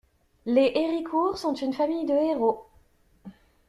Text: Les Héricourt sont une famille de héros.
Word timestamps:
Les 0.47 0.71
Héricourt 0.73 1.37
sont 1.37 1.53
une 1.53 1.73
famille 1.75 2.07
de 2.07 2.13
héros. 2.31 2.65